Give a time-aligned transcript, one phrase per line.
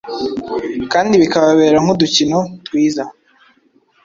[0.91, 3.03] kandi bikababera nk’udukino.twiza